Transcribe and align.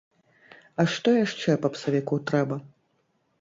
А 0.83 0.85
што 0.93 1.13
яшчэ 1.17 1.49
папсавіку 1.67 2.19
трэба? 2.33 2.59